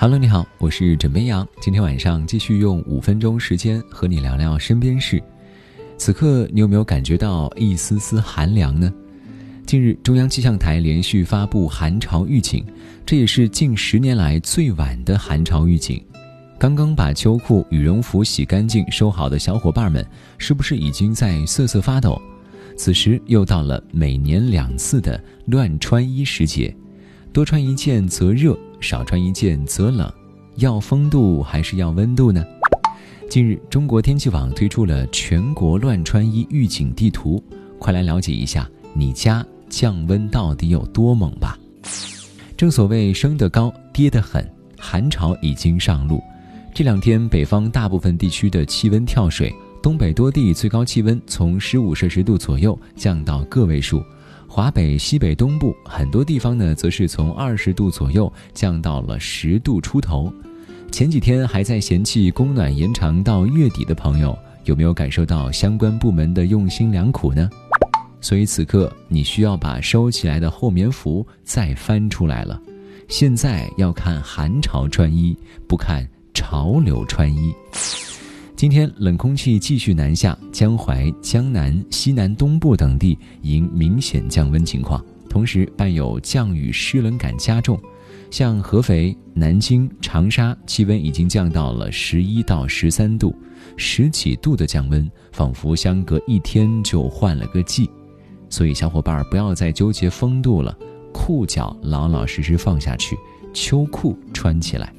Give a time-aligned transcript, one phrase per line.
[0.00, 1.44] Hello，你好，我是枕边羊。
[1.60, 5.20] 今天晚上继续用五分钟时间和你聊聊身边事。
[5.96, 8.94] 此刻你有没有感觉到一丝丝寒凉呢？
[9.66, 12.64] 近日，中央气象台连续发布寒潮预警，
[13.04, 16.00] 这也是近十年来最晚的寒潮预警。
[16.60, 20.06] 刚刚把秋裤、羽绒服洗干净收好的小伙伴们，
[20.38, 22.22] 是不是已经在瑟瑟发抖？
[22.76, 26.72] 此时又到了每年两次的乱穿衣时节，
[27.32, 28.56] 多穿一件则热。
[28.80, 30.10] 少穿一件则冷，
[30.56, 32.44] 要风度还是要温度呢？
[33.28, 37.42] 近日，中国天气网推出了全国乱穿衣预警地图，
[37.78, 41.58] 快来了解一下你家降温到底有多猛吧！
[42.56, 44.48] 正所谓升得高，跌得狠，
[44.78, 46.22] 寒潮已经上路。
[46.74, 54.02] 这两天，北方大部分地区的气温跳水，东北多地最高气温从十五摄氏度左右降到个位数。
[54.50, 60.32] 华北、西北、东部很多地方呢，则是从二十度左右降到了十度出头。
[60.90, 67.48] 前几天还在嫌弃供暖延长到月底的朋友，有没有感受到相关部门的用心良苦呢？
[68.22, 72.60] 所以此刻你需要把收起来的厚棉服再翻出来了。
[73.06, 75.36] 现在要看寒潮穿衣，
[75.68, 77.54] 不看潮流穿衣。
[78.58, 87.80] 今天冷空气继续南下，江淮、江南、西南东部等地迎明显降温情况，同时伴有降雨湿冷感加重。
[88.32, 93.32] 像合肥、南京、长沙，气温已经降到了十一到十三度，
[93.76, 97.88] 十几度的降温，仿佛相隔一天就换了个季。
[98.50, 100.76] 所以小伙伴不要再纠结风度了，
[101.14, 103.16] 裤脚老老实实放下去，
[103.54, 104.92] 秋裤穿起来。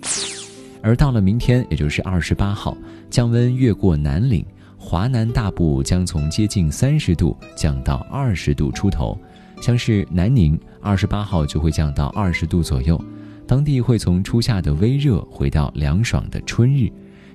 [0.82, 2.78] 而到了明天，也就是二十八号，
[3.10, 4.46] 降温越过南岭，
[4.78, 9.18] 华南大部将从接近三十度降到二十度出头，
[9.62, 13.00] 像是南宁，二十八号就会降到二十度左右，
[13.46, 16.90] 当地会从初夏的微热回到凉爽的春日，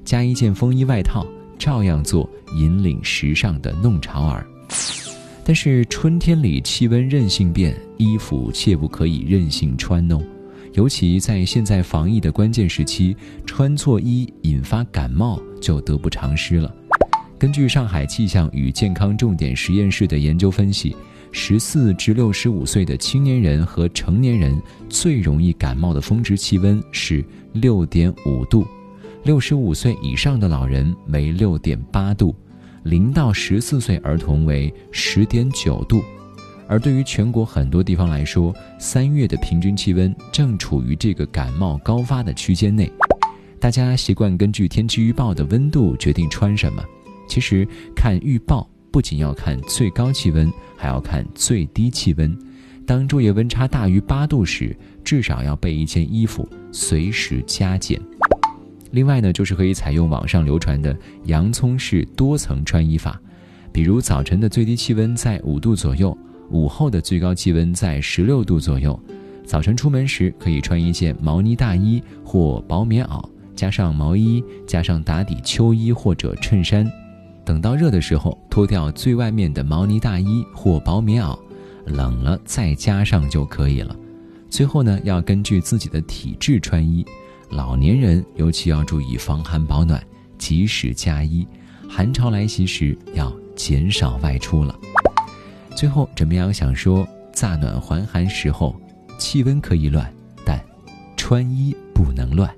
[0.04, 1.26] 加一件风衣外套，
[1.58, 4.46] 照样做引领时尚的弄潮儿。
[5.44, 10.18] 但是春天里气温任性变，衣服切不可以任性穿哦。
[10.74, 16.74] 尤其在现在防疫的关键时期，穿错衣引发感冒就得不偿失了。
[17.38, 20.96] 根据上海气象与健康重点实验室的研究分析，
[21.30, 28.66] 十四至六十五岁的青年人和成年人最容易感冒的峰值气温是六点五度，
[29.22, 32.34] 六十五岁以上的老人为六点八度，
[32.82, 36.02] 零到十四岁儿童为十点九度。
[36.66, 42.90] 而对于全国很多地方来说，三月的平均气温正处于这个感冒高发的区间内。
[43.60, 46.84] 大家习惯根据天气预报的温度决定穿什么，
[47.28, 52.36] 其实看预报不仅要看最高气温，还要看最低气温。
[52.86, 57.98] 当昼夜温差大于八度时，至少要备一件衣服，随时加减。
[58.90, 60.94] 另外呢，就是可以采用网上流传的
[61.24, 63.18] 洋葱式多层穿衣法，
[63.72, 66.16] 比如早晨的最低气温在五度左右。
[66.50, 68.98] 午后的最高气温在十六度左右，
[69.44, 73.24] 早晨出门时可以穿一件毛呢大衣或薄棉袄，
[73.56, 76.90] 加上毛衣，加上打底秋衣或者衬衫。
[77.44, 81.38] 等到热的时候，脱掉最外面的毛呢大衣或薄棉袄，
[81.86, 83.94] 冷了再加上就可以了。
[84.48, 87.04] 最后呢，要根据自己的体质穿衣，
[87.50, 90.02] 老年人尤其要注意防寒保暖，
[90.38, 91.46] 及时加衣。
[91.88, 94.74] 寒潮来袭时，要减少外出了。
[95.76, 98.74] 最后，枕边羊想说：乍暖还寒时候，
[99.18, 100.10] 气温可以乱，
[100.46, 100.58] 但
[101.16, 102.48] 穿衣不能乱。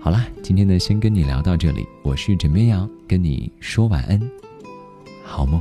[0.00, 1.86] 好啦，今天呢，先跟你聊到这里。
[2.02, 4.20] 我是枕边羊，跟你说晚安，
[5.24, 5.60] 好梦。